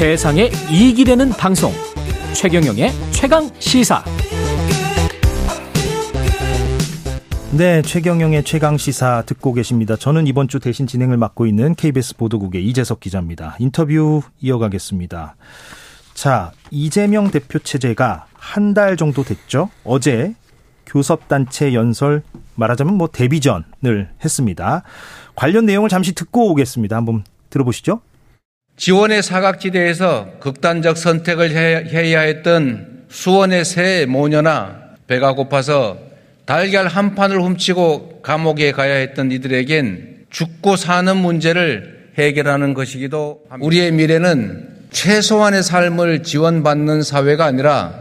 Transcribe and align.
세상에 0.00 0.50
이익이 0.70 1.04
되는 1.04 1.28
방송 1.28 1.70
최경영의 2.32 2.90
최강 3.10 3.50
시사 3.58 4.02
네, 7.52 7.82
최경영의 7.82 8.44
최강 8.44 8.78
시사 8.78 9.24
듣고 9.26 9.52
계십니다. 9.52 9.96
저는 9.96 10.26
이번 10.26 10.48
주 10.48 10.58
대신 10.58 10.86
진행을 10.86 11.18
맡고 11.18 11.44
있는 11.44 11.74
KBS 11.74 12.16
보도국의 12.16 12.64
이재석 12.64 13.00
기자입니다. 13.00 13.56
인터뷰 13.58 14.22
이어가겠습니다. 14.40 15.36
자, 16.14 16.52
이재명 16.70 17.30
대표 17.30 17.58
체제가 17.58 18.24
한 18.32 18.72
달 18.72 18.96
정도 18.96 19.22
됐죠. 19.22 19.68
어제 19.84 20.34
교섭단체 20.86 21.74
연설 21.74 22.22
말하자면 22.54 22.94
뭐 22.94 23.08
데뷔전을 23.08 24.08
했습니다. 24.24 24.82
관련 25.36 25.66
내용을 25.66 25.90
잠시 25.90 26.14
듣고 26.14 26.50
오겠습니다. 26.52 26.96
한번 26.96 27.22
들어보시죠. 27.50 28.00
지원의 28.80 29.22
사각지대에서 29.22 30.38
극단적 30.40 30.96
선택을 30.96 31.50
해야 31.50 32.20
했던 32.20 33.02
수원의 33.10 33.66
새 33.66 34.06
모녀나 34.08 34.80
배가 35.06 35.34
고파서 35.34 35.98
달걀 36.46 36.86
한 36.86 37.14
판을 37.14 37.42
훔치고 37.42 38.22
감옥에 38.22 38.72
가야 38.72 38.94
했던 38.94 39.32
이들에겐 39.32 40.24
죽고 40.30 40.76
사는 40.76 41.14
문제를 41.14 42.12
해결하는 42.16 42.72
것이기도 42.72 43.42
합니다. 43.50 43.66
우리의 43.66 43.92
미래는 43.92 44.68
최소한의 44.90 45.62
삶을 45.62 46.22
지원받는 46.22 47.02
사회가 47.02 47.44
아니라 47.44 47.92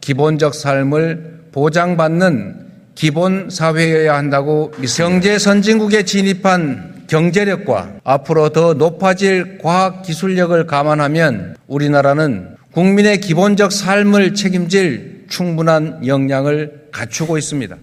기본적 0.00 0.52
삶을 0.52 1.44
보장받는 1.52 2.66
기본 2.96 3.50
사회여야 3.50 4.16
한다고 4.16 4.72
경제 4.96 5.38
선진국에 5.38 6.02
진입한 6.02 6.97
경제력과 7.08 8.00
앞으로 8.04 8.50
더 8.50 8.74
높아질 8.74 9.58
과학 9.58 10.02
기술력을 10.02 10.66
감안하면 10.66 11.56
우리나라는 11.66 12.56
국민의 12.72 13.20
기본적 13.20 13.72
삶을 13.72 14.34
책임질 14.34 15.26
충분한 15.28 16.06
역량을 16.06 16.88
갖추고 16.92 17.38
있습니다. 17.38 17.76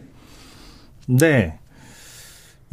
네. 1.07 1.57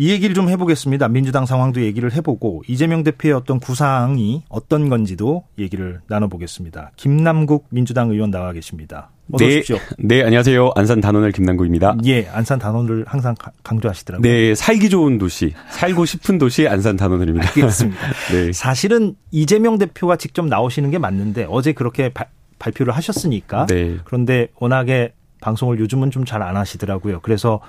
이 0.02 0.10
얘기를 0.10 0.34
좀 0.34 0.48
해보겠습니다. 0.48 1.06
민주당 1.06 1.46
상황도 1.46 1.80
얘기를 1.82 2.12
해보고 2.12 2.64
이재명 2.66 3.04
대표의 3.04 3.34
어떤 3.34 3.60
구상이 3.60 4.42
어떤 4.48 4.88
건지도 4.88 5.44
얘기를 5.60 6.00
나눠보겠습니다. 6.08 6.90
김남국 6.96 7.66
민주당 7.70 8.10
의원 8.10 8.32
나와 8.32 8.52
계십니다. 8.52 9.10
어서 9.30 9.44
네, 9.44 9.58
오십시오. 9.58 9.76
네, 9.98 10.24
안녕하세요. 10.24 10.72
안산 10.74 11.00
단원을 11.00 11.30
김남국입니다. 11.30 11.98
예, 12.06 12.26
안산 12.26 12.58
단원을 12.58 13.04
항상 13.06 13.36
강조하시더라고요. 13.62 14.28
네, 14.28 14.56
살기 14.56 14.90
좋은 14.90 15.18
도시, 15.18 15.54
살고 15.70 16.04
싶은 16.04 16.38
도시 16.38 16.66
안산 16.66 16.96
단원을입니다. 16.96 17.46
알겠습니다. 17.50 18.00
네. 18.34 18.52
사실은 18.52 19.14
이재명 19.30 19.78
대표가 19.78 20.16
직접 20.16 20.44
나오시는 20.44 20.90
게 20.90 20.98
맞는데 20.98 21.46
어제 21.48 21.70
그렇게 21.72 22.08
바, 22.08 22.24
발표를 22.58 22.92
하셨으니까 22.96 23.66
네. 23.66 23.98
그런데 24.04 24.48
워낙에 24.58 25.12
방송을 25.40 25.78
요즘은 25.78 26.10
좀 26.10 26.24
잘 26.24 26.42
안 26.42 26.56
하시더라고요. 26.56 27.20
그래서 27.20 27.60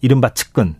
이른바 0.00 0.28
측근 0.32 0.76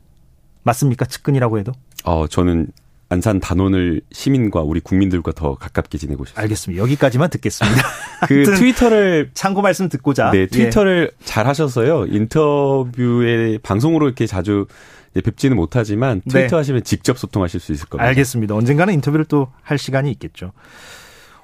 맞습니까? 0.62 1.04
측근이라고 1.06 1.58
해도? 1.58 1.72
어, 2.04 2.26
저는 2.26 2.68
안산 3.08 3.40
단원을 3.40 4.00
시민과 4.10 4.62
우리 4.62 4.80
국민들과 4.80 5.32
더 5.32 5.54
가깝게 5.54 5.98
지내고 5.98 6.24
싶습니다. 6.24 6.40
알겠습니다. 6.42 6.82
여기까지만 6.82 7.28
듣겠습니다. 7.30 7.82
그 8.26 8.44
트위터를 8.44 9.30
참고 9.34 9.60
말씀 9.60 9.88
듣고자. 9.90 10.30
네, 10.30 10.46
트위터를 10.46 11.10
예. 11.12 11.24
잘 11.24 11.46
하셔서요. 11.46 12.06
인터뷰에 12.06 13.58
방송으로 13.62 14.06
이렇게 14.06 14.26
자주 14.26 14.66
뵙지는 15.12 15.58
못하지만 15.58 16.22
트위터 16.26 16.56
네. 16.56 16.56
하시면 16.56 16.84
직접 16.84 17.18
소통하실 17.18 17.60
수 17.60 17.72
있을 17.72 17.86
겁니다. 17.86 18.08
알겠습니다. 18.08 18.54
언젠가는 18.54 18.94
인터뷰를 18.94 19.26
또 19.26 19.48
할 19.62 19.76
시간이 19.76 20.10
있겠죠. 20.12 20.52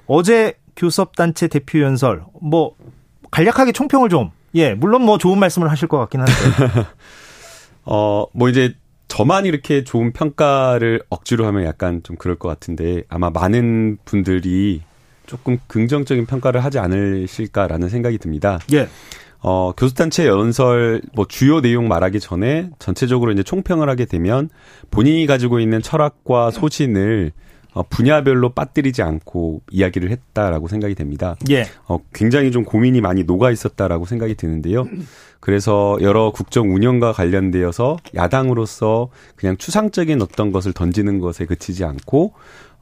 어제 0.07 0.53
교섭단체 0.75 1.47
대표 1.49 1.81
연설 1.81 2.23
뭐 2.41 2.73
간략하게 3.29 3.73
총평을 3.73 4.09
좀 4.09 4.31
예, 4.55 4.73
물론 4.73 5.03
뭐 5.03 5.19
좋은 5.19 5.37
말씀을 5.37 5.69
하실 5.69 5.87
것 5.87 5.99
같긴 5.99 6.21
한데. 6.21 6.33
어, 7.85 8.25
뭐 8.33 8.49
이제 8.49 8.73
저만 9.09 9.45
이렇게 9.45 9.83
좋은 9.83 10.13
평가를 10.13 11.01
억지로 11.09 11.45
하면 11.47 11.65
약간 11.65 12.01
좀 12.03 12.15
그럴 12.15 12.37
것 12.37 12.47
같은데 12.47 13.03
아마 13.09 13.29
많은 13.29 13.97
분들이 14.05 14.81
조금 15.25 15.57
긍정적인 15.67 16.25
평가를 16.25 16.63
하지 16.63 16.79
않으실까라는 16.79 17.89
생각이 17.89 18.17
듭니다. 18.17 18.59
예. 18.71 18.87
어, 19.41 19.73
교수단체 19.75 20.27
연설 20.27 21.01
뭐 21.13 21.25
주요 21.27 21.59
내용 21.61 21.87
말하기 21.87 22.19
전에 22.19 22.69
전체적으로 22.79 23.31
이제 23.31 23.43
총평을 23.43 23.89
하게 23.89 24.05
되면 24.05 24.49
본인이 24.91 25.25
가지고 25.27 25.59
있는 25.59 25.81
철학과 25.81 26.51
소신을 26.51 27.31
어, 27.33 27.48
분야별로 27.83 28.49
빠뜨리지 28.49 29.01
않고 29.01 29.61
이야기를 29.71 30.11
했다라고 30.11 30.67
생각이 30.67 30.95
됩니다. 30.95 31.35
예. 31.49 31.65
어, 31.87 31.99
굉장히 32.13 32.51
좀 32.51 32.63
고민이 32.63 33.01
많이 33.01 33.23
녹아 33.23 33.51
있었다라고 33.51 34.05
생각이 34.05 34.35
드는데요. 34.35 34.87
그래서 35.39 35.97
여러 36.01 36.31
국정 36.31 36.73
운영과 36.73 37.13
관련되어서 37.13 37.97
야당으로서 38.15 39.09
그냥 39.35 39.57
추상적인 39.57 40.21
어떤 40.21 40.51
것을 40.51 40.73
던지는 40.73 41.19
것에 41.19 41.45
그치지 41.45 41.85
않고 41.85 42.33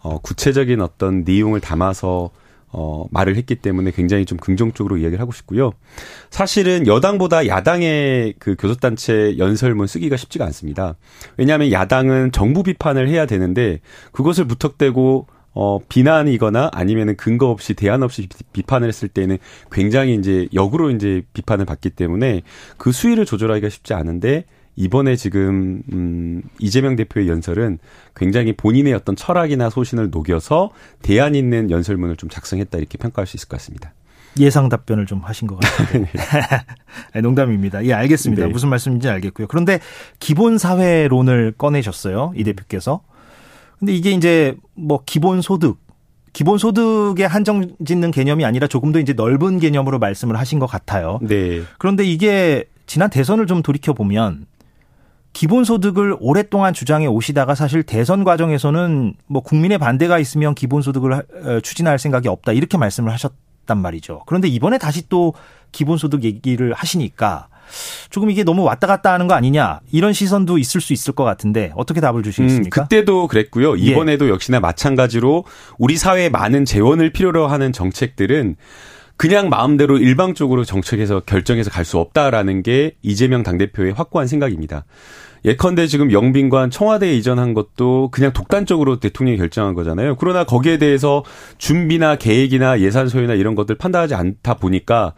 어, 0.02 0.20
구체적인 0.20 0.82
어떤 0.82 1.24
내용을 1.24 1.60
담아서 1.60 2.32
어, 2.80 3.08
말을 3.10 3.38
했기 3.38 3.56
때문에 3.56 3.90
굉장히 3.90 4.24
좀 4.24 4.38
긍정적으로 4.38 4.98
이야기를 4.98 5.20
하고 5.20 5.32
싶고요. 5.32 5.72
사실은 6.30 6.86
여당보다 6.86 7.48
야당의 7.48 8.36
그 8.38 8.56
교섭단체 8.56 9.40
연설문 9.40 9.88
쓰기가 9.88 10.16
쉽지가 10.16 10.46
않습니다. 10.46 10.96
왜냐하면 11.38 11.72
야당은 11.72 12.32
정부 12.34 12.62
비판을 12.62 13.10
해야 13.10 13.26
되는데 13.26 13.80
그것을 14.12 14.46
무턱대고 14.46 15.26
어, 15.54 15.80
비난이거나 15.90 16.70
아니면은 16.72 17.16
근거 17.18 17.50
없이 17.50 17.74
대안 17.74 18.04
없이 18.04 18.30
비판을 18.54 18.88
했을 18.88 19.08
때는 19.08 19.40
굉장히 19.72 20.14
이제 20.14 20.48
역으로 20.54 20.92
이제 20.92 21.24
비판을 21.34 21.66
받기 21.66 21.90
때문에 21.90 22.44
그 22.78 22.92
수위를 22.92 23.26
조절하기가 23.26 23.70
쉽지 23.70 23.96
않은데 23.96 24.46
이번에 24.78 25.16
지금 25.16 25.82
음 25.92 26.44
이재명 26.60 26.96
대표의 26.96 27.28
연설은 27.28 27.80
굉장히 28.16 28.54
본인의 28.56 28.94
어떤 28.94 29.16
철학이나 29.16 29.70
소신을 29.70 30.12
녹여서 30.12 30.72
대안 31.02 31.36
있는 31.36 31.70
연설문을 31.72 32.16
좀 32.16 32.30
작성했다 32.30 32.78
이렇게 32.78 32.98
평가할 32.98 33.26
수 33.28 33.36
있을 33.36 33.50
것 33.50 33.58
같습니다. 33.58 33.92
예상 34.40 34.70
답변을 34.70 35.08
좀 35.08 35.20
하신 35.20 35.48
것 35.48 35.60
같은데. 35.60 36.12
네. 37.16 37.22
농담입니다. 37.22 37.84
예, 37.86 37.94
알겠습니다. 37.94 38.46
네. 38.46 38.52
무슨 38.52 38.70
말씀인지 38.70 39.10
알겠고요. 39.10 39.48
그런데 39.48 39.80
기본 40.20 40.60
사회론을 40.60 41.56
꺼내셨어요. 41.58 42.34
이 42.36 42.44
대표께서. 42.44 43.02
근데 43.80 43.94
이게 43.94 44.12
이제 44.12 44.56
뭐 44.76 45.02
기본 45.06 45.42
소득 45.42 45.80
기본 46.34 46.60
소득에 46.60 47.26
한정 47.26 47.76
짓는 47.84 48.12
개념이 48.12 48.46
아니라 48.46 48.68
조금 48.68 48.92
더 48.92 49.00
이제 49.00 49.14
넓은 49.14 49.60
개념으로 49.60 49.98
말씀을 49.98 50.38
하신 50.38 50.60
것 50.60 50.68
같아요. 50.68 51.18
네. 51.24 51.64
그런데 51.80 52.04
이게 52.04 52.66
지난 52.86 53.10
대선을 53.10 53.48
좀 53.48 53.64
돌이켜 53.64 53.94
보면 53.94 54.46
기본소득을 55.38 56.18
오랫동안 56.20 56.74
주장해 56.74 57.06
오시다가 57.06 57.54
사실 57.54 57.84
대선 57.84 58.24
과정에서는 58.24 59.14
뭐 59.28 59.44
국민의 59.44 59.78
반대가 59.78 60.18
있으면 60.18 60.56
기본소득을 60.56 61.14
어, 61.14 61.60
추진할 61.62 62.00
생각이 62.00 62.28
없다 62.28 62.54
이렇게 62.54 62.76
말씀을 62.80 63.14
하셨단 63.14 63.78
말이죠. 63.78 64.24
그런데 64.26 64.48
이번에 64.48 64.80
다시 64.80 65.08
또 65.10 65.36
기본소득 65.74 66.24
얘기를 66.24 66.74
하시니까 66.74 67.50
조금 68.10 68.32
이게 68.32 68.44
너무 68.44 68.64
왔다 68.64 68.88
갔다 68.88 69.14
하는 69.14 69.28
거 69.28 69.36
아니냐 69.36 69.82
이런 69.92 70.12
시선도 70.12 70.58
있을 70.58 70.82
수 70.82 70.92
있을 70.92 71.14
것 71.14 71.24
같은데 71.24 71.72
어떻게 71.76 72.02
답을 72.02 72.24
주시겠습니까? 72.24 72.82
음, 72.82 72.84
그때도 72.86 73.28
그랬고요. 73.28 73.76
이번에도 73.76 74.26
예. 74.26 74.30
역시나 74.32 74.60
마찬가지로 74.60 75.44
우리 75.78 75.98
사회에 75.98 76.30
많은 76.30 76.66
재원을 76.66 77.12
필요로 77.12 77.46
하는 77.46 77.72
정책들은 77.72 78.56
그냥 79.18 79.50
마음대로 79.50 79.98
일방적으로 79.98 80.64
정책에서 80.64 81.22
결정해서 81.22 81.70
갈 81.72 81.84
수 81.84 81.98
없다라는 81.98 82.64
게 82.64 82.96
이재명 83.02 83.44
당대표의 83.44 83.94
확고한 83.94 84.28
생각입니다. 84.28 84.86
예컨대 85.46 85.88
지금 85.88 86.12
영빈관 86.12 86.70
청와대에 86.70 87.16
이전한 87.16 87.54
것도 87.54 88.10
그냥 88.12 88.34
독단적으로 88.34 89.00
대통령이 89.00 89.38
결정한 89.38 89.74
거잖아요. 89.74 90.18
그러나 90.18 90.44
거기에 90.44 90.78
대해서 90.78 91.24
준비나 91.58 92.18
계획이나 92.18 92.82
예산 92.82 93.08
소요나 93.08 93.36
이런 93.36 93.56
것들 93.56 93.76
판단하지 93.76 94.16
않다 94.16 94.56
보니까 94.56 95.14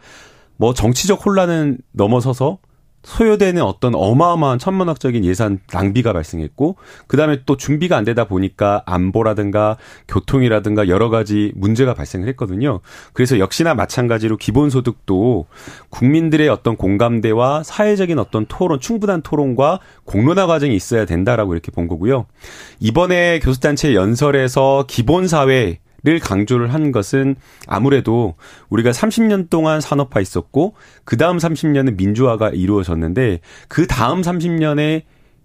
뭐 0.56 0.74
정치적 0.74 1.26
혼란은 1.26 1.78
넘어서서 1.92 2.58
소요되는 3.02 3.62
어떤 3.62 3.94
어마어마한 3.94 4.58
천문학적인 4.58 5.24
예산 5.24 5.58
낭비가 5.72 6.12
발생했고 6.12 6.76
그다음에 7.06 7.40
또 7.46 7.56
준비가 7.56 7.96
안 7.96 8.04
되다 8.04 8.24
보니까 8.24 8.82
안보라든가 8.86 9.78
교통이라든가 10.06 10.88
여러 10.88 11.08
가지 11.08 11.52
문제가 11.54 11.94
발생을 11.94 12.28
했거든요. 12.28 12.80
그래서 13.12 13.38
역시나 13.38 13.74
마찬가지로 13.74 14.36
기본소득도 14.36 15.46
국민들의 15.88 16.48
어떤 16.48 16.76
공감대와 16.76 17.62
사회적인 17.62 18.18
어떤 18.18 18.46
토론 18.46 18.80
충분한 18.80 19.22
토론과 19.22 19.80
공론화 20.04 20.46
과정이 20.46 20.76
있어야 20.76 21.06
된다라고 21.06 21.54
이렇게 21.54 21.72
본 21.72 21.88
거고요. 21.88 22.26
이번에 22.80 23.40
교수단체 23.40 23.94
연설에서 23.94 24.84
기본사회 24.88 25.78
를 26.02 26.18
강조를 26.18 26.72
한 26.72 26.92
것은 26.92 27.36
아무래도 27.66 28.34
우리가 28.70 28.90
30년 28.90 29.50
동안 29.50 29.82
산업화 29.82 30.20
있었고 30.20 30.74
그 31.04 31.18
다음 31.18 31.36
30년은 31.36 31.96
민주화가 31.98 32.48
이루어졌는데 32.48 33.40
그 33.68 33.86
다음 33.86 34.22
30년에 34.22 35.02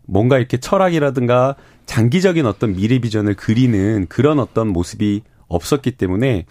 뭔가 0.08 0.38
이렇게 0.38 0.58
철학이라든가 0.58 1.56
장기적인 1.86 2.46
어떤 2.46 2.74
미래 2.74 3.00
비전을 3.00 3.34
그리는 3.34 4.06
그런 4.08 4.40
어떤 4.40 4.70
모습이 4.70 5.24
없었기 5.48 5.92
때문에 5.92 6.46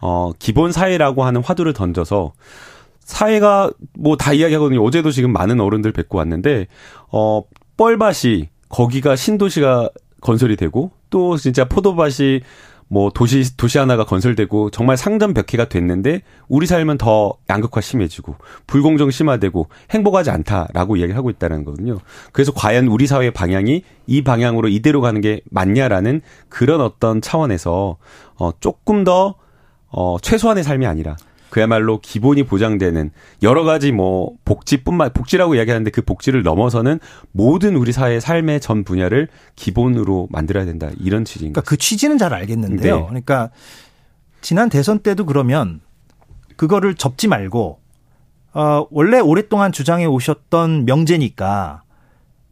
어 0.00 0.32
기본 0.38 0.72
사회라고 0.72 1.24
하는 1.24 1.42
화두를 1.42 1.74
던져서 1.74 2.32
사회가 3.00 3.70
뭐 3.98 4.16
다 4.16 4.32
이야기하거든요. 4.32 4.82
어제도 4.82 5.10
지금 5.10 5.32
많은 5.32 5.60
어른들 5.60 5.92
뵙고 5.92 6.18
왔는데 6.18 6.66
어 7.12 7.42
뻘밭이 7.76 8.48
거기가 8.70 9.16
신도시가 9.16 9.90
건설이 10.20 10.56
되고 10.56 10.92
또 11.10 11.36
진짜 11.36 11.64
포도밭이 11.64 12.40
뭐 12.92 13.08
도시 13.08 13.56
도시 13.56 13.78
하나가 13.78 14.04
건설되고 14.04 14.70
정말 14.70 14.96
상전벽해가 14.96 15.68
됐는데 15.68 16.22
우리 16.48 16.66
삶은 16.66 16.98
더 16.98 17.34
양극화 17.48 17.80
심해지고 17.80 18.34
불공정 18.66 19.12
심화되고 19.12 19.68
행복하지 19.90 20.30
않다라고 20.30 20.96
이야기를 20.96 21.16
하고 21.16 21.30
있다는 21.30 21.64
거거든요. 21.64 22.00
그래서 22.32 22.52
과연 22.52 22.88
우리 22.88 23.06
사회의 23.06 23.30
방향이 23.30 23.84
이 24.08 24.24
방향으로 24.24 24.66
이대로 24.68 25.00
가는 25.00 25.20
게 25.20 25.40
맞냐라는 25.50 26.20
그런 26.48 26.80
어떤 26.80 27.20
차원에서 27.20 27.96
어 28.34 28.50
조금 28.58 29.04
더 29.04 29.36
어, 29.92 30.16
최소한의 30.20 30.64
삶이 30.64 30.86
아니라 30.86 31.16
그야말로 31.50 32.00
기본이 32.00 32.44
보장되는 32.44 33.10
여러 33.42 33.64
가지 33.64 33.92
뭐 33.92 34.32
복지뿐만 34.44 35.12
복지라고 35.12 35.56
이야기하는데 35.56 35.90
그 35.90 36.02
복지를 36.02 36.42
넘어서는 36.42 37.00
모든 37.32 37.76
우리 37.76 37.92
사회의 37.92 38.20
삶의 38.20 38.60
전 38.60 38.84
분야를 38.84 39.28
기본으로 39.56 40.28
만들어야 40.30 40.64
된다 40.64 40.88
이런 40.98 41.24
취지인 41.24 41.52
그러니까 41.52 41.68
그 41.68 41.76
취지는 41.76 42.18
잘 42.18 42.32
알겠는데요. 42.32 42.96
네. 42.96 43.04
그러니까 43.06 43.50
지난 44.40 44.70
대선 44.70 45.00
때도 45.00 45.26
그러면 45.26 45.80
그거를 46.56 46.94
접지 46.94 47.28
말고 47.28 47.80
어 48.52 48.86
원래 48.90 49.20
오랫동안 49.20 49.72
주장해 49.72 50.06
오셨던 50.06 50.84
명제니까 50.84 51.82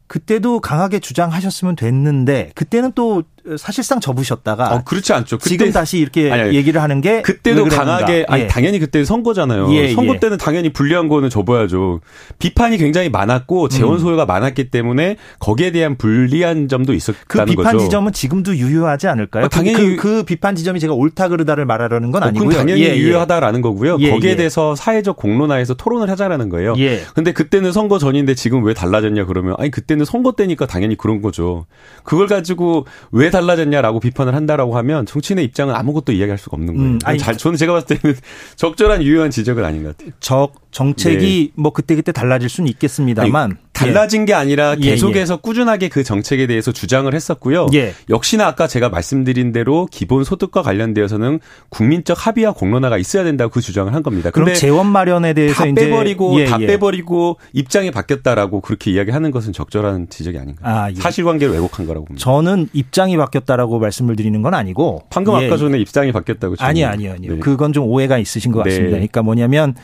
그때도 0.06 0.60
강하게 0.60 0.98
주장하셨으면 0.98 1.76
됐는데 1.76 2.52
그때는 2.54 2.92
또 2.94 3.22
사실상 3.56 4.00
접으셨다가 4.00 4.74
어, 4.74 4.84
그렇지 4.84 5.12
않죠. 5.12 5.38
그때, 5.38 5.50
지금 5.50 5.72
다시 5.72 5.98
이렇게 5.98 6.30
아니, 6.30 6.42
아니, 6.42 6.56
얘기를 6.56 6.82
하는 6.82 7.00
게 7.00 7.22
그때도 7.22 7.64
강하게 7.66 8.26
아니 8.28 8.42
예. 8.42 8.46
당연히 8.46 8.78
그때 8.78 9.04
선거잖아요. 9.04 9.72
예, 9.74 9.94
선거 9.94 10.14
예. 10.14 10.20
때는 10.20 10.38
당연히 10.38 10.72
불리한 10.72 11.08
거는 11.08 11.30
접어야죠. 11.30 12.00
비판이 12.38 12.78
굉장히 12.78 13.08
많았고 13.08 13.68
재원 13.68 13.94
음. 13.94 13.98
소요가 13.98 14.24
음. 14.24 14.26
많았기 14.26 14.70
때문에 14.70 15.16
거기에 15.38 15.70
대한 15.70 15.96
불리한 15.96 16.68
점도 16.68 16.92
있었다는 16.92 17.24
그 17.26 17.44
비판 17.44 17.72
거죠. 17.72 17.84
지점은 17.84 18.12
지금도 18.12 18.56
유효하지 18.56 19.06
않을까요? 19.08 19.46
어, 19.46 19.48
당연히 19.48 19.96
그, 19.96 19.96
그, 19.96 20.22
비판 20.24 20.54
지점이 20.54 20.80
제가 20.80 20.94
옳다 20.94 21.28
그르다를 21.28 21.64
말하려는 21.64 22.10
건 22.10 22.22
어, 22.22 22.26
아니고요. 22.26 22.56
당연히 22.56 22.82
예, 22.82 22.88
예, 22.88 22.96
유효하다라는 22.96 23.62
거고요. 23.62 23.98
예, 24.00 24.10
거기에 24.10 24.36
대해서 24.36 24.74
사회적 24.74 25.16
공론화에서 25.16 25.74
토론을 25.74 26.10
하자라는 26.10 26.48
거예요. 26.48 26.74
예. 26.78 27.02
근데 27.14 27.32
그때는 27.32 27.72
선거 27.72 27.98
전인데 27.98 28.34
지금 28.34 28.64
왜 28.64 28.74
달라졌냐 28.74 29.26
그러면 29.26 29.54
아니 29.58 29.70
그때는 29.70 30.04
선거 30.04 30.32
때니까 30.32 30.66
당연히 30.66 30.96
그런 30.96 31.22
거죠. 31.22 31.66
그걸 32.04 32.26
가지고 32.26 32.86
왜 33.12 33.30
달라졌냐라고 33.40 34.00
비판 34.00 34.19
비판을 34.19 34.35
한다라고 34.35 34.76
하면 34.79 35.06
정치인의 35.06 35.44
입장은 35.46 35.75
아무것도 35.75 36.12
이야기할 36.12 36.38
수가 36.38 36.56
없는 36.56 36.76
거예요. 36.76 36.90
음, 36.90 36.99
아니, 37.05 37.19
잘 37.19 37.37
저는 37.37 37.56
제가 37.56 37.73
봤을 37.73 37.99
때는 37.99 38.17
적절한 38.56 39.02
유효한 39.02 39.31
지적은 39.31 39.64
아닌 39.64 39.82
것 39.82 39.96
같아요. 39.96 40.12
적 40.20 40.52
정책이 40.70 41.52
네. 41.55 41.62
뭐 41.62 41.73
그때 41.73 41.94
그때 41.94 42.12
달라질 42.12 42.49
수는 42.49 42.69
있겠습니다만 42.70 43.50
아니, 43.50 43.61
달라진 43.78 44.25
게 44.25 44.34
아니라 44.34 44.76
예, 44.80 44.90
계속해서 44.90 45.34
예, 45.34 45.36
예. 45.36 45.40
꾸준하게 45.40 45.88
그 45.88 46.02
정책에 46.02 46.46
대해서 46.46 46.72
주장을 46.72 47.12
했었고요. 47.12 47.69
예. 47.75 47.94
역시나 48.10 48.46
아까 48.46 48.66
제가 48.66 48.88
말씀드린 48.88 49.52
대로 49.52 49.86
기본 49.90 50.25
소득과 50.25 50.62
관련되어서는 50.62 51.40
국민적 51.69 52.26
합의와 52.26 52.52
공론화가 52.52 52.98
있어야 52.98 53.25
된다고 53.25 53.50
그 53.50 53.60
주장을 53.60 53.92
한 53.92 54.02
겁니다. 54.02 54.30
그럼 54.30 54.52
재원 54.54 54.86
마련에 54.86 55.32
대해서 55.32 55.64
다 55.64 55.72
빼버리고 55.75 56.40
예, 56.40 56.44
다 56.44 56.58
예. 56.60 56.66
빼버리고 56.66 57.38
입장이 57.52 57.90
바뀌었다라고 57.90 58.60
그렇게 58.60 58.90
이야기하는 58.90 59.30
것은 59.30 59.52
적절한 59.52 60.08
지적이 60.10 60.38
아닌가. 60.38 60.60
아, 60.62 60.90
사실관계를 60.94 61.54
왜곡한 61.54 61.86
거라고 61.86 62.06
봅니다. 62.06 62.22
저는 62.22 62.69
입장이 62.72 63.16
바뀌었다라고 63.16 63.78
말씀을 63.78 64.16
드리는 64.16 64.40
건 64.42 64.54
아니고 64.54 65.02
방금 65.10 65.34
아까 65.34 65.56
전에 65.56 65.78
입장이 65.78 66.12
바뀌었다고 66.12 66.56
아니 66.58 66.84
아니요 66.84 67.12
아니요. 67.12 67.34
네. 67.34 67.38
그건 67.38 67.72
좀 67.72 67.84
오해가 67.84 68.19
있으신 68.19 68.52
것 68.52 68.64
같습니다. 68.64 68.86
네. 68.86 68.90
그러니까 68.90 69.22
뭐냐면 69.22 69.75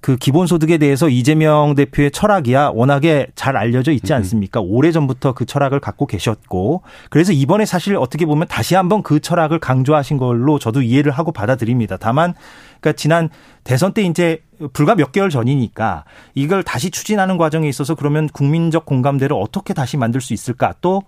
그 0.00 0.16
기본소득에 0.16 0.78
대해서 0.78 1.08
이재명 1.10 1.74
대표의 1.74 2.10
철학이야 2.10 2.72
워낙에 2.74 3.26
잘 3.34 3.56
알려져 3.56 3.92
있지 3.92 4.14
않습니까? 4.14 4.60
오래 4.60 4.92
전부터 4.92 5.34
그 5.34 5.44
철학을 5.44 5.80
갖고 5.80 6.06
계셨고 6.06 6.82
그래서 7.10 7.32
이번에 7.32 7.66
사실 7.66 7.96
어떻게 7.96 8.24
보면 8.24 8.48
다시 8.48 8.74
한번 8.74 9.02
그 9.02 9.20
철학을 9.20 9.58
강조하신 9.58 10.16
걸로 10.16 10.58
저도 10.58 10.80
이해를 10.80 11.12
하고 11.12 11.32
받아들입니다. 11.32 11.98
다만 11.98 12.34
그러니까 12.80 12.96
지난 12.96 13.28
대선 13.62 13.92
때 13.92 14.02
이제 14.02 14.42
불과 14.72 14.94
몇 14.94 15.12
개월 15.12 15.28
전이니까 15.28 16.04
이걸 16.34 16.62
다시 16.62 16.90
추진하는 16.90 17.36
과정에 17.36 17.68
있어서 17.68 17.94
그러면 17.94 18.26
국민적 18.28 18.86
공감대를 18.86 19.36
어떻게 19.38 19.74
다시 19.74 19.98
만들 19.98 20.22
수 20.22 20.32
있을까? 20.32 20.74
또 20.80 21.02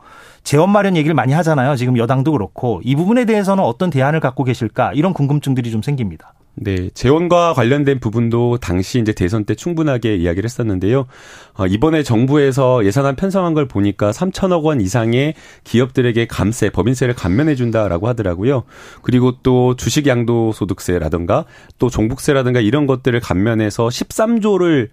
재원 0.44 0.71
마련 0.71 0.97
얘기를 0.97 1.15
많이 1.15 1.33
하잖아요. 1.33 1.77
지금 1.77 1.97
여당도 1.97 2.33
그렇고 2.33 2.83
이 2.85 2.94
부분에 2.94 3.25
대해서는 3.25 3.65
어떤 3.65 3.89
대안을 3.89 4.21
갖고 4.21 4.44
계실까? 4.44 4.93
이런 4.93 5.15
궁금증들이 5.15 5.71
좀 5.71 5.81
생깁니다. 5.81 6.35
네, 6.55 6.91
재원과 6.91 7.55
관련된 7.55 7.99
부분도 7.99 8.59
당시 8.59 9.01
이제 9.01 9.13
대선 9.13 9.45
때 9.45 9.55
충분하게 9.55 10.17
이야기를 10.17 10.45
했었는데요. 10.45 11.07
어, 11.55 11.67
이번에 11.67 12.03
정부에서 12.03 12.85
예산안 12.85 13.17
편성한 13.17 13.55
걸 13.55 13.67
보니까 13.67 14.11
3천억 14.11 14.65
원 14.65 14.81
이상의 14.81 15.35
기업들에게 15.65 16.27
감세, 16.27 16.69
법인세를 16.69 17.15
감면해 17.15 17.55
준다라고 17.55 18.07
하더라고요. 18.09 18.65
그리고 19.01 19.39
또 19.43 19.77
주식 19.77 20.07
양도 20.07 20.53
소득세라든가 20.53 21.47
또 21.79 21.89
종북세라든가 21.89 22.61
이런 22.61 22.87
것들을 22.87 23.19
감면해서 23.21 23.89
13조를 23.89 24.91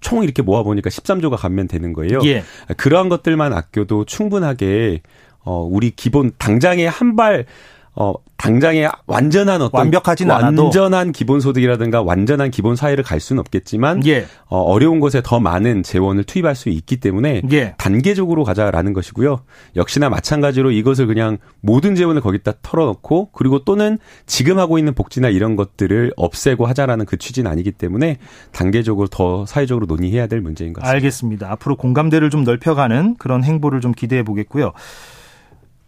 총 0.00 0.22
이렇게 0.22 0.42
모아 0.42 0.62
보니까 0.62 0.90
13조가 0.90 1.36
감면되는 1.36 1.92
거예요. 1.92 2.20
예. 2.24 2.44
그러한 2.76 3.08
것들만 3.08 3.52
아껴도 3.52 4.04
충분하게 4.04 5.00
어 5.44 5.62
우리 5.62 5.90
기본 5.90 6.32
당장에 6.38 6.86
한발 6.86 7.46
어, 7.94 8.14
당장에 8.38 8.88
완전한 9.06 9.62
어떤 9.62 9.78
완벽하진 9.78 10.30
않아도 10.30 10.64
완전한 10.64 11.12
기본 11.12 11.40
소득이라든가 11.40 12.02
완전한 12.02 12.50
기본 12.50 12.74
사회를 12.74 13.04
갈 13.04 13.20
수는 13.20 13.38
없겠지만 13.40 14.04
예. 14.06 14.26
어, 14.46 14.60
어려운 14.62 14.98
곳에 14.98 15.20
더 15.22 15.38
많은 15.38 15.82
재원을 15.82 16.24
투입할 16.24 16.56
수 16.56 16.68
있기 16.70 16.96
때문에 16.96 17.42
예. 17.52 17.74
단계적으로 17.78 18.44
가자라는 18.44 18.94
것이고요. 18.94 19.42
역시나 19.76 20.08
마찬가지로 20.08 20.70
이것을 20.72 21.06
그냥 21.06 21.38
모든 21.60 21.94
재원을 21.94 22.20
거기다 22.20 22.54
털어놓고 22.62 23.30
그리고 23.32 23.64
또는 23.64 23.98
지금 24.26 24.58
하고 24.58 24.78
있는 24.78 24.94
복지나 24.94 25.28
이런 25.28 25.54
것들을 25.54 26.14
없애고 26.16 26.66
하자라는 26.66 27.04
그 27.06 27.18
취지는 27.18 27.50
아니기 27.50 27.70
때문에 27.70 28.16
단계적으로 28.50 29.06
더 29.06 29.46
사회적으로 29.46 29.86
논의해야 29.86 30.26
될 30.26 30.40
문제인 30.40 30.72
것 30.72 30.80
같습니다. 30.80 30.96
알겠습니다. 30.96 31.52
앞으로 31.52 31.76
공감대를 31.76 32.30
좀 32.30 32.42
넓혀가는 32.42 33.16
그런 33.18 33.44
행보를 33.44 33.80
좀 33.80 33.92
기대해 33.92 34.24
보겠고요. 34.24 34.72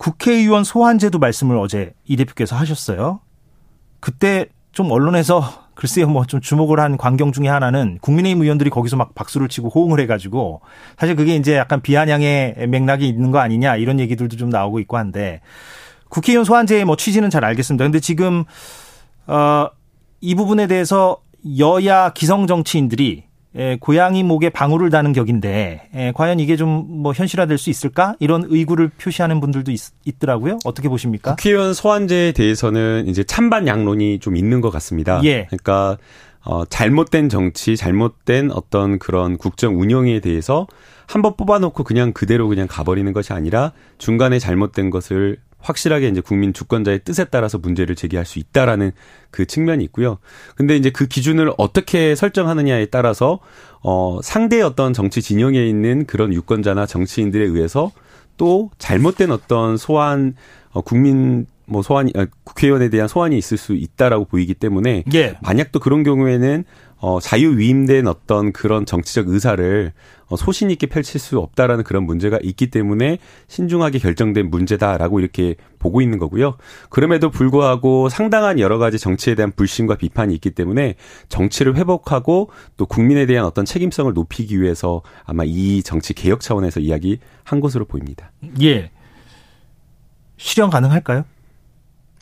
국회의원 0.04 0.64
소환제도 0.64 1.18
말씀을 1.18 1.56
어제 1.56 1.94
이 2.04 2.16
대표께서 2.16 2.56
하셨어요. 2.56 3.20
그때 4.00 4.48
좀 4.70 4.90
언론에서 4.90 5.42
글쎄요, 5.74 6.06
뭐 6.08 6.26
좀 6.26 6.42
주목을 6.42 6.78
한 6.78 6.98
광경 6.98 7.32
중에 7.32 7.48
하나는 7.48 7.98
국민의힘 8.02 8.42
의원들이 8.42 8.68
거기서 8.68 8.96
막 8.96 9.14
박수를 9.14 9.48
치고 9.48 9.70
호응을 9.70 9.98
해가지고 10.00 10.60
사실 10.98 11.16
그게 11.16 11.36
이제 11.36 11.56
약간 11.56 11.80
비아냥의 11.80 12.66
맥락이 12.68 13.08
있는 13.08 13.30
거 13.30 13.38
아니냐 13.38 13.76
이런 13.76 13.98
얘기들도 13.98 14.36
좀 14.36 14.50
나오고 14.50 14.78
있고 14.80 14.98
한데 14.98 15.40
국회의원 16.10 16.44
소환제의 16.44 16.84
뭐 16.84 16.96
취지는 16.96 17.30
잘 17.30 17.42
알겠습니다. 17.42 17.82
근데 17.82 17.98
지금 17.98 18.44
어이 19.26 20.34
부분에 20.36 20.66
대해서 20.66 21.16
여야 21.58 22.10
기성 22.10 22.46
정치인들이 22.46 23.24
예, 23.56 23.76
고양이 23.80 24.22
목에 24.24 24.50
방울을 24.50 24.90
다는 24.90 25.12
격인데 25.12 25.90
예, 25.94 26.12
과연 26.14 26.40
이게 26.40 26.56
좀 26.56 26.84
뭐 27.04 27.12
현실화될 27.12 27.58
수 27.58 27.70
있을까 27.70 28.14
이런 28.18 28.44
의구를 28.48 28.88
표시하는 28.98 29.40
분들도 29.40 29.70
있, 29.72 30.18
더라고요 30.18 30.58
어떻게 30.64 30.88
보십니까? 30.88 31.36
국회의원 31.36 31.74
소환제에 31.74 32.32
대해서는 32.32 33.06
이제 33.08 33.22
찬반 33.24 33.66
양론이 33.66 34.18
좀 34.20 34.36
있는 34.36 34.60
것 34.60 34.70
같습니다. 34.70 35.20
예. 35.24 35.44
그러니까 35.46 35.98
어, 36.44 36.64
잘못된 36.66 37.28
정치, 37.28 37.76
잘못된 37.76 38.50
어떤 38.52 38.98
그런 38.98 39.36
국정 39.38 39.78
운영에 39.80 40.20
대해서 40.20 40.66
한 41.06 41.22
번 41.22 41.36
뽑아놓고 41.36 41.84
그냥 41.84 42.12
그대로 42.12 42.48
그냥 42.48 42.66
가버리는 42.68 43.10
것이 43.12 43.32
아니라 43.32 43.72
중간에 43.98 44.38
잘못된 44.38 44.90
것을 44.90 45.36
확실하게 45.64 46.08
이제 46.08 46.20
국민 46.20 46.52
주권자의 46.52 47.00
뜻에 47.04 47.24
따라서 47.24 47.58
문제를 47.58 47.96
제기할 47.96 48.24
수 48.24 48.38
있다라는 48.38 48.92
그 49.30 49.46
측면이 49.46 49.82
있고요. 49.84 50.18
근데 50.54 50.76
이제 50.76 50.90
그 50.90 51.06
기준을 51.06 51.52
어떻게 51.58 52.14
설정하느냐에 52.14 52.86
따라서 52.86 53.40
어 53.82 54.20
상대의 54.22 54.62
어떤 54.62 54.92
정치 54.92 55.22
진영에 55.22 55.66
있는 55.66 56.06
그런 56.06 56.32
유권자나 56.32 56.86
정치인들에 56.86 57.44
의해서 57.44 57.90
또 58.36 58.70
잘못된 58.78 59.30
어떤 59.30 59.76
소환 59.76 60.34
어 60.70 60.80
국민 60.82 61.46
뭐 61.66 61.82
소환이 61.82 62.12
아, 62.14 62.26
국회의원에 62.44 62.90
대한 62.90 63.08
소환이 63.08 63.38
있을 63.38 63.56
수 63.56 63.74
있다라고 63.74 64.26
보이기 64.26 64.54
때문에 64.54 65.04
예. 65.14 65.38
만약 65.42 65.72
또 65.72 65.80
그런 65.80 66.02
경우에는 66.02 66.64
어, 66.98 67.20
자유 67.20 67.58
위임된 67.58 68.06
어떤 68.06 68.52
그런 68.52 68.86
정치적 68.86 69.28
의사를 69.28 69.92
어, 70.23 70.23
소신 70.36 70.70
있게 70.70 70.86
펼칠 70.86 71.20
수 71.20 71.38
없다라는 71.38 71.84
그런 71.84 72.04
문제가 72.04 72.38
있기 72.42 72.70
때문에 72.70 73.18
신중하게 73.48 73.98
결정된 73.98 74.50
문제다라고 74.50 75.20
이렇게 75.20 75.56
보고 75.78 76.00
있는 76.00 76.18
거고요. 76.18 76.56
그럼에도 76.88 77.30
불구하고 77.30 78.08
상당한 78.08 78.58
여러 78.58 78.78
가지 78.78 78.98
정치에 78.98 79.34
대한 79.34 79.52
불신과 79.52 79.96
비판이 79.96 80.34
있기 80.34 80.50
때문에 80.50 80.94
정치를 81.28 81.76
회복하고 81.76 82.50
또 82.76 82.86
국민에 82.86 83.26
대한 83.26 83.44
어떤 83.44 83.64
책임성을 83.64 84.12
높이기 84.12 84.60
위해서 84.60 85.02
아마 85.24 85.44
이 85.44 85.82
정치 85.82 86.14
개혁 86.14 86.40
차원에서 86.40 86.80
이야기한 86.80 87.60
것으로 87.60 87.84
보입니다. 87.84 88.32
예. 88.62 88.90
실현 90.36 90.70
가능할까요? 90.70 91.24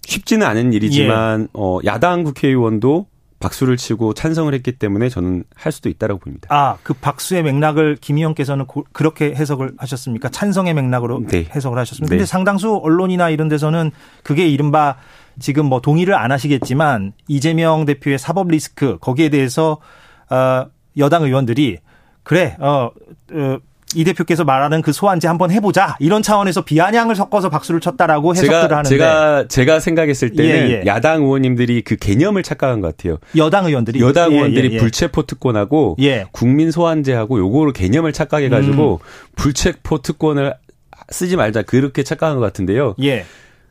쉽지는 0.05 0.47
않은 0.47 0.73
일이지만 0.73 1.43
예. 1.43 1.49
어 1.55 1.79
야당 1.85 2.25
국회의원도 2.25 3.07
박수를 3.43 3.77
치고 3.77 4.15
찬성을 4.15 4.53
했기 4.55 4.73
때문에 4.73 5.09
저는 5.09 5.45
할 5.55 5.73
수도 5.73 5.89
있다라고 5.89 6.21
봅니다. 6.21 6.49
아, 6.51 6.79
그 6.83 6.95
박수의 6.95 7.43
맥락을 7.43 7.97
김 8.01 8.17
의원께서는 8.17 8.67
그렇게 8.93 9.35
해석을 9.35 9.73
하셨습니까? 9.77 10.29
찬성의 10.29 10.75
맥락으로 10.75 11.23
네. 11.27 11.47
해석을 11.55 11.79
하셨습니다. 11.79 12.11
네. 12.11 12.17
근데 12.17 12.27
상당수 12.27 12.77
언론이나 12.77 13.29
이런 13.31 13.49
데서는 13.49 13.91
그게 14.23 14.49
이른바 14.49 14.97
지금 15.39 15.67
뭐 15.67 15.81
동의를 15.81 16.15
안 16.15 16.31
하시겠지만 16.31 17.13
이재명 17.27 17.85
대표의 17.85 18.19
사법 18.19 18.49
리스크 18.49 18.99
거기에 18.99 19.29
대해서 19.29 19.79
어 20.31 20.67
여당 20.99 21.25
의원들이 21.25 21.79
그래 22.23 22.57
어, 22.61 22.91
어, 23.33 23.59
이 23.95 24.05
대표께서 24.05 24.45
말하는 24.45 24.83
그 24.83 24.93
소환제 24.93 25.29
한번 25.29 25.51
해보자 25.51 25.97
이런 26.01 26.23
차원에서 26.23 26.63
비아냥을 26.63 27.15
섞어서 27.15 27.51
박수를 27.51 27.81
쳤다라고 27.81 28.35
해석들을 28.35 28.63
제가, 28.63 28.77
하는데 28.79 28.89
제가 28.89 29.49
제가 29.49 29.81
생각했을 29.81 30.33
때는 30.33 30.71
예, 30.71 30.71
예. 30.71 30.83
야당 30.87 31.23
의원님들이 31.23 31.83
그 31.83 31.97
개념을 31.97 32.43
착각한 32.43 32.81
것 32.81 32.97
같아요. 32.97 33.19
여당 33.37 33.67
의원들이 33.67 34.01
여당 34.01 34.33
예, 34.33 34.37
의원들이 34.37 34.71
예, 34.71 34.75
예. 34.75 34.79
불체포 34.79 35.27
특권하고 35.27 35.97
예. 36.01 36.27
국민 36.33 36.71
소환제하고 36.71 37.39
요거를 37.39 37.73
개념을 37.73 38.13
착각해가지고 38.13 39.01
음. 39.03 39.07
불체포 39.37 39.99
특권을 39.99 40.55
쓰지 41.11 41.37
말자 41.37 41.63
그렇게 41.63 42.03
착각한 42.03 42.39
것 42.39 42.43
같은데요. 42.43 42.95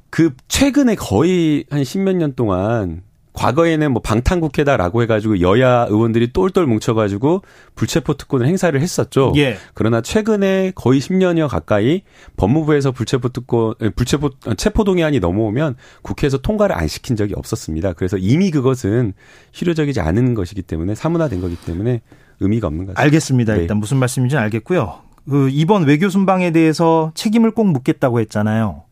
그 0.10 0.34
최근에 0.50 0.96
거의 0.96 1.64
한 1.70 1.84
십몇 1.84 2.18
년 2.18 2.36
동안 2.36 3.02
과거에는 3.34 3.94
뭐 3.94 4.02
방탄국회다라고 4.02 5.02
해가지고 5.04 5.42
여야 5.42 5.86
의원들이 5.90 6.34
똘똘 6.34 6.66
뭉쳐가지고 6.66 7.42
불체포 7.76 8.16
특권을 8.16 8.46
행사를 8.46 8.80
했었죠. 8.80 9.34
예. 9.38 9.58
그러나 9.74 10.02
최근에 10.02 10.74
거의 10.76 11.00
10년여 11.00 11.48
가까이 11.48 12.04
법무부에서 12.38 12.92
불체포 12.92 13.30
특권, 13.30 13.74
불체포 13.96 14.32
체포 14.58 14.84
동의안이 14.84 15.20
넘어오면 15.20 15.76
국회에서 16.02 16.40
통과를 16.40 16.76
안 16.76 16.88
시킨 16.88 17.16
적이 17.16 17.36
없었습니다. 17.36 17.94
그래서 17.94 18.18
이미 18.18 18.52
그것은 18.52 19.14
실효적이지 19.52 20.02
않은 20.02 20.34
것이기 20.34 20.62
때문에 20.62 20.96
사문화된 20.96 21.42
거기 21.42 21.56
때문에 21.56 22.02
의미가 22.42 22.68
없는 22.68 22.88
거죠. 22.88 23.00
알겠습니다. 23.00 23.54
네. 23.54 23.62
일단 23.62 23.78
무슨 23.78 23.98
말씀인지는 23.98 24.44
알겠고요. 24.44 25.00
그 25.30 25.50
이번 25.52 25.86
외교 25.86 26.10
순방에 26.10 26.52
대해서 26.52 27.12
책임을 27.16 27.52
꼭 27.52 27.66
묻겠다고 27.66 28.20
했잖아요. 28.22 28.84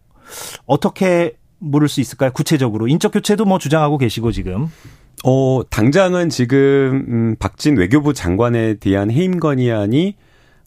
어떻게 0.65 1.35
물을 1.59 1.87
수 1.87 2.01
있을까요? 2.01 2.31
구체적으로 2.31 2.87
인적 2.87 3.13
교체도 3.13 3.45
뭐 3.45 3.59
주장하고 3.59 3.97
계시고 3.97 4.31
지금. 4.31 4.67
어, 5.25 5.61
당장은 5.69 6.29
지금 6.29 7.05
음, 7.07 7.35
박진 7.39 7.77
외교부 7.77 8.13
장관에 8.13 8.75
대한 8.75 9.11
해임 9.11 9.39
건의안이 9.39 10.15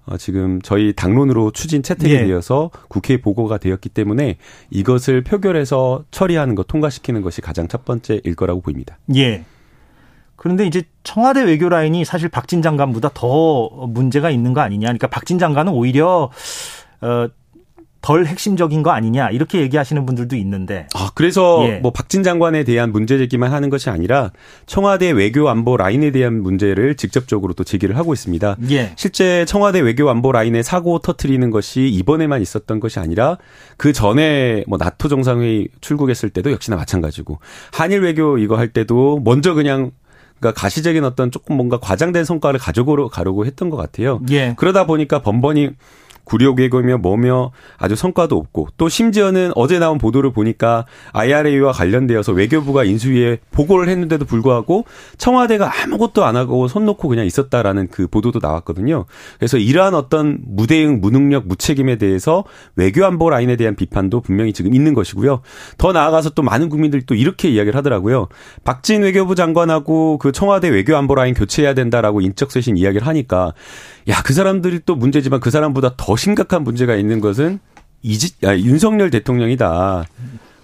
어, 0.05 0.17
지금 0.17 0.61
저희 0.63 0.93
당론으로 0.93 1.53
추진 1.53 1.83
채택이 1.83 2.15
예. 2.15 2.27
되어서 2.27 2.71
국회에 2.89 3.21
보고가 3.21 3.59
되었기 3.59 3.89
때문에 3.89 4.37
이것을 4.71 5.23
표결해서 5.23 6.05
처리하는 6.11 6.55
것, 6.55 6.67
통과시키는 6.67 7.23
것이 7.23 7.41
가장 7.41 7.69
첫 7.69 7.85
번째일 7.85 8.35
거라고 8.35 8.61
보입니다. 8.61 8.99
예. 9.15 9.45
그런데 10.35 10.67
이제 10.67 10.83
청와대 11.05 11.45
외교 11.45 11.69
라인이 11.69 12.05
사실 12.05 12.29
박진 12.29 12.63
장관보다 12.63 13.11
더 13.15 13.69
문제가 13.87 14.31
있는 14.31 14.53
거 14.55 14.61
아니냐. 14.61 14.87
그러니까 14.89 15.07
박진 15.07 15.39
장관은 15.39 15.73
오히려 15.73 16.31
어, 17.01 17.29
덜 18.03 18.27
핵심적인 18.27 18.83
거 18.83 18.91
아니냐 18.91 19.31
이렇게 19.31 19.61
얘기하시는 19.61 20.05
분들도 20.05 20.35
있는데. 20.37 20.89
아 20.95 21.11
그래서 21.15 21.65
예. 21.69 21.79
뭐 21.79 21.93
박진 21.93 22.25
장관에 22.25 22.65
대한 22.65 22.91
문제 22.91 23.17
제기만 23.17 23.53
하는 23.53 23.71
것이 23.71 23.91
아니라 23.91 24.33
청와대 24.67 25.11
외교 25.13 25.49
안보 25.49 25.77
라인에 25.77 26.11
대한 26.11 26.43
문제를 26.43 26.97
직접적으로 26.97 27.53
또 27.55 27.63
제기를 27.63 27.97
하고 27.97 28.13
있습니다. 28.13 28.57
예. 28.71 28.93
실제 28.97 29.45
청와대 29.45 29.81
외교 29.81 30.11
안보 30.11 30.33
라인에 30.33 30.63
사고 30.63 30.99
터트리는 30.99 31.51
것이 31.51 31.89
이번에만 31.89 32.43
있었던 32.43 32.81
것이 32.81 32.99
아니라 32.99 33.39
그 33.77 33.93
전에 33.93 34.65
뭐 34.67 34.79
나토 34.79 35.09
정상회의 35.09 35.69
출국했을 35.81 36.31
때도 36.31 36.51
역시나 36.51 36.77
마찬가지고 36.77 37.39
한일 37.73 38.03
외교 38.03 38.37
이거 38.39 38.57
할 38.57 38.69
때도 38.69 39.21
먼저 39.25 39.55
그냥 39.55 39.93
그러니까 40.41 40.61
가시적인 40.61 41.05
어떤 41.05 41.31
조금 41.31 41.57
뭔가 41.57 41.79
과장된 41.79 42.25
성과를 42.25 42.59
가지고 42.59 43.09
가려고 43.09 43.47
했던 43.47 43.71
것 43.71 43.77
같아요. 43.77 44.21
예. 44.31 44.55
그러다 44.57 44.87
보니까 44.87 45.21
번번이 45.23 45.71
구력외교며 46.25 46.99
뭐며 46.99 47.51
아주 47.79 47.97
성과도 47.97 48.37
없고 48.37 48.69
또 48.77 48.89
심지어는 48.89 49.53
어제 49.55 49.79
나온 49.79 49.99
보도를 49.99 50.33
보니까 50.33 50.87
IRA와 51.13 51.73
관련되어서 51.73 52.33
외교부가 52.33 52.85
인수위에 52.85 53.39
보고를 53.51 53.89
했는데도 53.89 54.25
불구하고 54.25 54.85
청와대가 55.19 55.71
아무것도 55.83 56.25
안 56.25 56.37
하고 56.37 56.69
손 56.69 56.87
놓고 56.87 57.09
그냥 57.09 57.27
있었다라는 57.27 57.89
그 57.89 58.07
보도도 58.07 58.39
나왔거든요. 58.43 59.05
그래서 59.39 59.59
이러한 59.59 59.95
어떤 59.95 60.39
무대응, 60.47 61.01
무능력, 61.01 61.47
무책임에 61.47 61.97
대해서 61.97 62.45
외교 62.77 63.05
안보 63.05 63.31
라인에 63.31 63.57
대한 63.57 63.77
비판도 63.77 64.21
분명히 64.21 64.53
지금 64.53 64.75
있는 64.75 64.95
것이고요. 64.95 65.43
더 65.79 65.93
나아가서 65.93 66.31
또 66.31 66.43
많은 66.43 66.69
국민들이 66.69 67.05
또 67.07 67.15
이렇게 67.15 67.49
이야기를 67.49 67.77
하더라고요. 67.77 68.29
박진 68.65 69.03
외교부 69.03 69.35
장관하고 69.35 70.19
그 70.19 70.33
청와대 70.33 70.69
외교 70.69 70.97
안보 70.97 71.15
라인 71.15 71.35
교체해야 71.35 71.75
된다라고 71.75 72.21
인적 72.21 72.51
쇄신 72.51 72.77
이야기를 72.77 73.07
하니까 73.07 73.53
야, 74.09 74.23
그 74.25 74.33
사람들이 74.33 74.81
또 74.85 74.97
문제지만 74.97 75.41
그 75.41 75.51
사람보다 75.51 75.95
더 75.97 76.12
심각한 76.17 76.65
문제가 76.65 76.95
있는 76.97 77.21
것은 77.21 77.61
이지, 78.03 78.35
야, 78.45 78.57
윤석열 78.57 79.11
대통령이다. 79.11 80.05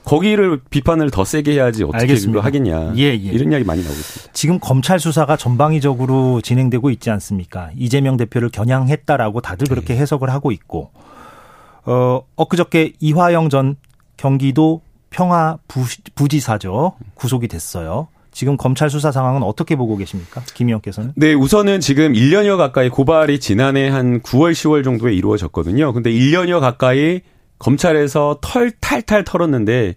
거기를 0.05 0.59
비판을 0.71 1.11
더 1.11 1.25
세게 1.25 1.53
해야지 1.53 1.85
어떻게 1.85 1.99
알겠습니다. 1.99 2.43
하겠냐. 2.43 2.95
예, 2.97 3.03
예. 3.03 3.15
이런 3.15 3.53
이야기 3.53 3.65
많이 3.65 3.83
나오고 3.83 3.95
있습니다. 3.95 4.33
지금 4.33 4.59
검찰 4.59 4.99
수사가 4.99 5.37
전방위적으로 5.37 6.41
진행되고 6.41 6.89
있지 6.91 7.11
않습니까? 7.11 7.71
이재명 7.77 8.17
대표를 8.17 8.49
겨냥했다라고 8.49 9.43
다들 9.43 9.67
네. 9.67 9.75
그렇게 9.75 9.97
해석을 9.97 10.31
하고 10.31 10.51
있고, 10.51 10.91
어, 11.85 12.23
엊그저께 12.37 12.95
이화영 13.01 13.51
전 13.51 13.77
경기도 14.17 14.81
평화 15.11 15.59
부지사죠. 16.15 16.95
구속이 17.15 17.49
됐어요. 17.49 18.09
지금 18.31 18.57
검찰 18.57 18.91
수사 18.91 19.11
상황은 19.11 19.43
어떻게 19.43 19.77
보고 19.77 19.97
계십니까? 19.97 20.43
김 20.55 20.69
의원께서는? 20.69 21.13
네, 21.17 21.35
우선은 21.35 21.81
지금 21.81 22.13
1년여 22.13 22.57
가까이 22.57 22.89
고발이 22.89 23.41
지난해 23.41 23.89
한 23.89 24.21
9월, 24.21 24.53
10월 24.53 24.85
정도에 24.85 25.15
이루어졌거든요. 25.15 25.93
근데 25.93 26.11
1년여 26.11 26.61
가까이 26.61 27.21
검찰에서 27.59 28.39
털 28.41 28.71
탈탈 28.71 29.25
털었는데 29.25 29.95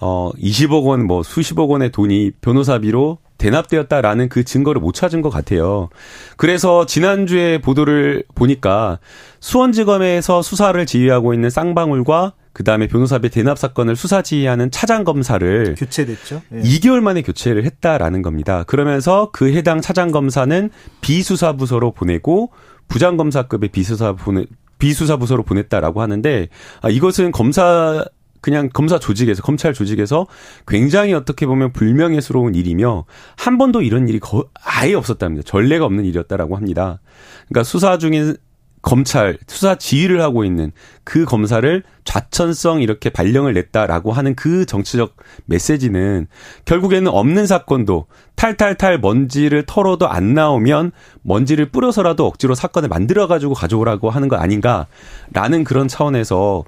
어 0.00 0.30
20억 0.36 0.84
원, 0.84 1.06
뭐 1.06 1.22
수십억 1.22 1.70
원의 1.70 1.92
돈이 1.92 2.32
변호사비로 2.40 3.18
대납되었다라는 3.38 4.28
그 4.28 4.44
증거를 4.44 4.80
못 4.80 4.92
찾은 4.94 5.20
것 5.20 5.30
같아요. 5.30 5.88
그래서 6.36 6.86
지난주에 6.86 7.60
보도를 7.60 8.22
보니까 8.34 8.98
수원지검에서 9.40 10.42
수사를 10.42 10.84
지휘하고 10.86 11.34
있는 11.34 11.50
쌍방울과 11.50 12.34
그 12.52 12.64
다음에 12.64 12.86
변호사비 12.86 13.30
대납 13.30 13.58
사건을 13.58 13.96
수사 13.96 14.22
지휘하는 14.22 14.70
차장 14.70 15.04
검사를 15.04 15.74
교체됐죠. 15.78 16.42
예. 16.52 16.60
2개월 16.60 17.00
만에 17.00 17.22
교체를 17.22 17.64
했다라는 17.64 18.22
겁니다. 18.22 18.64
그러면서 18.64 19.30
그 19.32 19.52
해당 19.52 19.80
차장 19.80 20.10
검사는 20.10 20.70
비수사 21.00 21.54
부서로 21.54 21.92
보내고 21.92 22.50
부장 22.88 23.16
검사급의 23.16 23.70
비수사 23.70 24.12
보내 24.12 24.44
비수사 24.78 25.16
부서로 25.16 25.44
보냈다라고 25.44 26.02
하는데 26.02 26.48
아, 26.82 26.90
이것은 26.90 27.30
검사 27.30 28.04
그냥 28.42 28.68
검사 28.72 28.98
조직에서 28.98 29.40
검찰 29.40 29.72
조직에서 29.72 30.26
굉장히 30.66 31.14
어떻게 31.14 31.46
보면 31.46 31.72
불명예스러운 31.72 32.56
일이며 32.56 33.04
한 33.36 33.56
번도 33.56 33.82
이런 33.82 34.08
일이 34.08 34.18
거, 34.18 34.44
아예 34.64 34.94
없었답니다. 34.94 35.44
전례가 35.46 35.84
없는 35.84 36.04
일이었다라고 36.04 36.56
합니다. 36.56 37.00
그러니까 37.48 37.62
수사 37.62 37.98
중인 37.98 38.36
검찰 38.82 39.38
수사 39.46 39.76
지휘를 39.76 40.20
하고 40.20 40.44
있는 40.44 40.72
그 41.04 41.24
검사를 41.24 41.82
좌천성 42.04 42.82
이렇게 42.82 43.10
발령을 43.10 43.54
냈다라고 43.54 44.12
하는 44.12 44.34
그 44.34 44.66
정치적 44.66 45.16
메시지는 45.46 46.26
결국에는 46.64 47.10
없는 47.10 47.46
사건도 47.46 48.06
탈탈탈 48.34 48.98
먼지를 48.98 49.64
털어도 49.66 50.08
안 50.08 50.34
나오면 50.34 50.90
먼지를 51.22 51.70
뿌려서라도 51.70 52.26
억지로 52.26 52.54
사건을 52.56 52.88
만들어 52.88 53.28
가지고 53.28 53.54
가져오라고 53.54 54.10
하는 54.10 54.28
거 54.28 54.36
아닌가라는 54.36 55.64
그런 55.64 55.86
차원에서 55.86 56.64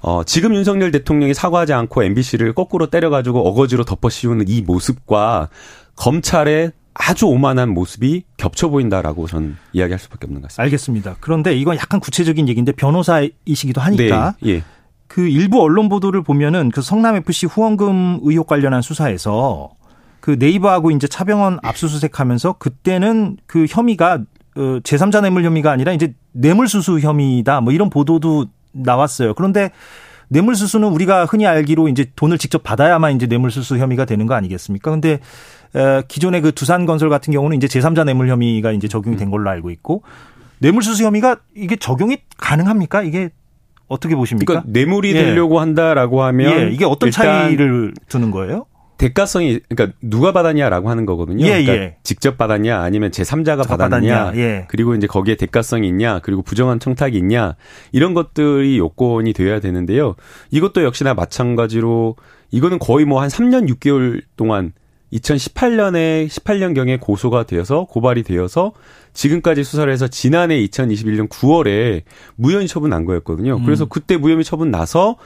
어, 0.00 0.22
지금 0.24 0.54
윤석열 0.54 0.92
대통령이 0.92 1.34
사과하지 1.34 1.72
않고 1.72 2.04
MBC를 2.04 2.52
거꾸로 2.54 2.88
때려가지고 2.88 3.48
어거지로 3.48 3.84
덮어 3.84 4.08
씌우는 4.08 4.44
이 4.46 4.62
모습과 4.62 5.48
검찰의 5.96 6.70
아주 6.98 7.26
오만한 7.26 7.70
모습이 7.70 8.24
겹쳐 8.36 8.68
보인다라고 8.68 9.28
저는 9.28 9.56
이야기할 9.72 9.98
수밖에 9.98 10.26
없는 10.26 10.40
것 10.40 10.48
같습니다. 10.48 10.62
알겠습니다. 10.64 11.16
그런데 11.20 11.54
이건 11.54 11.76
약간 11.76 12.00
구체적인 12.00 12.48
얘기인데 12.48 12.72
변호사이시기도 12.72 13.80
하니까 13.80 14.34
네, 14.40 14.50
예. 14.50 14.62
그 15.06 15.26
일부 15.26 15.62
언론 15.62 15.88
보도를 15.88 16.22
보면은 16.22 16.70
그 16.70 16.82
성남 16.82 17.16
FC 17.16 17.46
후원금 17.46 18.20
의혹 18.22 18.46
관련한 18.46 18.82
수사에서 18.82 19.70
그 20.20 20.36
네이버하고 20.38 20.90
이제 20.90 21.06
차병원 21.06 21.60
압수수색하면서 21.62 22.54
그때는 22.54 23.38
그 23.46 23.66
혐의가 23.68 24.18
어, 24.56 24.60
제3자 24.82 25.22
뇌물 25.22 25.44
혐의가 25.44 25.70
아니라 25.70 25.92
이제 25.92 26.14
뇌물수수 26.32 26.98
혐의다 26.98 27.60
뭐 27.60 27.72
이런 27.72 27.90
보도도 27.90 28.46
나왔어요. 28.72 29.34
그런데 29.34 29.70
뇌물수수는 30.28 30.88
우리가 30.88 31.24
흔히 31.24 31.46
알기로 31.46 31.88
이제 31.88 32.06
돈을 32.16 32.38
직접 32.38 32.62
받아야만 32.62 33.16
이제 33.16 33.26
뇌물수수 33.26 33.78
혐의가 33.78 34.04
되는 34.04 34.26
거 34.26 34.34
아니겠습니까? 34.34 34.90
근데 34.90 35.20
기존의 36.08 36.40
그 36.40 36.52
두산건설 36.52 37.08
같은 37.08 37.32
경우는 37.32 37.56
이제 37.56 37.66
제3자 37.66 38.04
뇌물 38.04 38.28
혐의가 38.28 38.72
이제 38.72 38.88
적용이 38.88 39.16
된 39.16 39.30
걸로 39.30 39.50
알고 39.50 39.70
있고 39.70 40.02
뇌물수수 40.60 41.04
혐의가 41.04 41.36
이게 41.54 41.76
적용이 41.76 42.18
가능합니까? 42.36 43.02
이게 43.02 43.30
어떻게 43.86 44.14
보십니까? 44.14 44.52
그러니까 44.52 44.70
뇌물이 44.70 45.12
되려고 45.12 45.60
한다라고 45.60 46.22
하면 46.22 46.60
예, 46.60 46.70
이게 46.70 46.84
어떤 46.84 47.10
차이를 47.10 47.94
두는 48.08 48.30
거예요? 48.30 48.66
대가성이 48.98 49.60
그러니까 49.68 49.96
누가 50.02 50.32
받았냐라고 50.32 50.90
하는 50.90 51.06
거거든요. 51.06 51.46
예, 51.46 51.62
그러니까 51.62 51.72
예. 51.74 51.96
직접 52.02 52.36
받았냐 52.36 52.80
아니면 52.80 53.12
제 53.12 53.22
3자가 53.22 53.68
받았냐, 53.68 54.18
받았냐, 54.18 54.32
예. 54.36 54.66
그리고 54.68 54.96
이제 54.96 55.06
거기에 55.06 55.36
대가성이 55.36 55.86
있냐 55.86 56.18
그리고 56.18 56.42
부정한 56.42 56.80
청탁이 56.80 57.16
있냐 57.16 57.54
이런 57.92 58.12
것들이 58.12 58.76
요건이 58.76 59.32
되어야 59.34 59.60
되는데요. 59.60 60.16
이것도 60.50 60.82
역시나 60.82 61.14
마찬가지로 61.14 62.16
이거는 62.50 62.80
거의 62.80 63.04
뭐 63.04 63.22
한 63.22 63.28
3년 63.28 63.72
6개월 63.72 64.20
동안 64.36 64.72
2018년에 65.12 66.28
18년경에 66.28 67.00
고소가 67.00 67.44
되어서 67.44 67.84
고발이 67.84 68.22
되어서 68.22 68.72
지금까지 69.14 69.64
수사를 69.64 69.90
해서 69.92 70.06
지난해 70.06 70.56
2021년 70.66 71.28
9월에 71.28 72.02
무혐의 72.36 72.68
처분 72.68 72.90
난 72.90 73.04
거였거든요. 73.04 73.62
그래서 73.64 73.86
그때 73.86 74.16
무혐의 74.16 74.44
처분 74.44 74.70
나서 74.70 75.16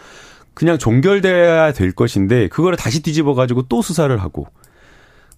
그냥 0.55 0.79
종결돼야 0.79 1.73
될 1.73 1.93
것인데 1.93 2.49
그거를 2.49 2.77
다시 2.77 3.03
뒤집어 3.03 3.35
가지고 3.35 3.62
또 3.62 3.83
수사를 3.83 4.15
하고 4.19 4.47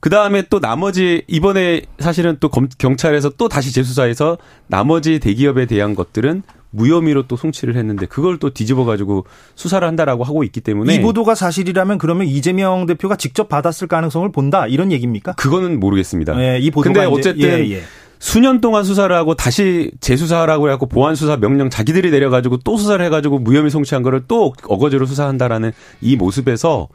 그 0.00 0.10
다음에 0.10 0.42
또 0.50 0.60
나머지 0.60 1.22
이번에 1.28 1.82
사실은 1.98 2.36
또 2.38 2.50
검, 2.50 2.68
경찰에서 2.76 3.30
또 3.38 3.48
다시 3.48 3.72
재수사해서 3.72 4.36
나머지 4.66 5.18
대기업에 5.18 5.64
대한 5.64 5.94
것들은 5.94 6.42
무혐의로 6.74 7.26
또 7.26 7.36
송치를 7.36 7.76
했는데 7.76 8.06
그걸 8.06 8.38
또 8.38 8.50
뒤집어 8.50 8.84
가지고 8.84 9.24
수사를 9.54 9.86
한다라고 9.86 10.24
하고 10.24 10.44
있기 10.44 10.60
때문에 10.60 10.94
이 10.94 11.00
보도가 11.00 11.34
사실이라면 11.34 11.98
그러면 11.98 12.26
이재명 12.26 12.86
대표가 12.86 13.16
직접 13.16 13.48
받았을 13.48 13.88
가능성을 13.88 14.30
본다 14.32 14.66
이런 14.66 14.92
얘기입니까? 14.92 15.32
그거는 15.34 15.80
모르겠습니다. 15.80 16.40
예, 16.40 16.58
이 16.58 16.70
보도가 16.70 16.92
근데 16.92 17.06
어쨌든 17.06 17.42
예, 17.42 17.76
예. 17.76 17.82
수년 18.18 18.60
동안 18.60 18.84
수사를 18.84 19.14
하고 19.14 19.34
다시 19.34 19.90
재수사하라고 20.00 20.68
해갖고 20.68 20.86
보안 20.86 21.14
수사 21.14 21.36
명령 21.36 21.68
자기들이 21.70 22.10
내려가지고 22.10 22.58
또 22.64 22.76
수사를 22.76 23.04
해가지고 23.04 23.38
무혐의 23.38 23.70
송치한 23.70 24.02
거를 24.02 24.24
또 24.26 24.52
어거지로 24.66 25.06
수사한다라는 25.06 25.72
이 26.00 26.16
모습에서 26.16 26.88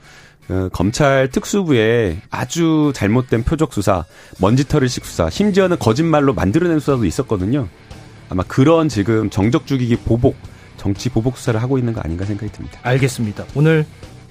어, 0.49 0.69
검찰 0.73 1.29
특수부에 1.29 2.17
아주 2.31 2.91
잘못된 2.95 3.43
표적 3.43 3.71
수사, 3.73 4.05
먼지털이식 4.39 5.05
수사, 5.05 5.29
심지어는 5.29 5.77
거짓말로 5.77 6.33
만들어낸 6.33 6.79
수사도 6.79 7.05
있었거든요. 7.05 7.67
아마 8.29 8.43
그런 8.43 8.89
지금 8.89 9.29
정적 9.29 9.65
죽이기 9.67 9.97
보복, 9.97 10.35
정치 10.77 11.09
보복 11.09 11.37
수사를 11.37 11.61
하고 11.61 11.77
있는 11.77 11.93
거 11.93 12.01
아닌가 12.01 12.25
생각이 12.25 12.51
듭니다. 12.51 12.79
알겠습니다. 12.83 13.45
오늘 13.55 13.85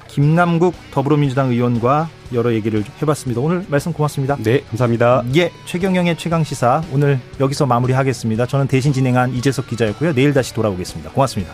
김남국 0.08 0.74
더불어민주당 0.90 1.50
의원과 1.50 2.08
여러 2.32 2.52
얘기를 2.54 2.82
해봤습니다. 3.02 3.40
오늘 3.40 3.64
말씀 3.68 3.92
고맙습니다. 3.92 4.36
네, 4.40 4.62
감사합니다. 4.70 5.24
예, 5.36 5.50
최경영의 5.66 6.16
최강 6.16 6.44
시사 6.44 6.82
오늘 6.92 7.20
여기서 7.40 7.66
마무리하겠습니다. 7.66 8.46
저는 8.46 8.66
대신 8.68 8.92
진행한 8.92 9.34
이재석 9.34 9.66
기자였고요. 9.68 10.14
내일 10.14 10.32
다시 10.32 10.54
돌아오겠습니다. 10.54 11.10
고맙습니다. 11.10 11.52